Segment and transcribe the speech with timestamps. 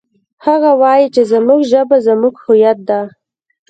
[0.45, 3.01] هغه وایي چې زموږ ژبه زموږ هویت ده